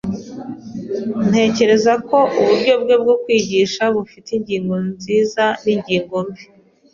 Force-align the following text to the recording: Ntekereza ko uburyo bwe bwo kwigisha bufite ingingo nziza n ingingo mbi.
Ntekereza 1.29 1.93
ko 2.07 2.19
uburyo 2.39 2.73
bwe 2.81 2.95
bwo 3.01 3.15
kwigisha 3.23 3.83
bufite 3.95 4.29
ingingo 4.37 4.75
nziza 4.87 5.43
n 5.63 5.65
ingingo 5.75 6.17
mbi. 6.27 6.43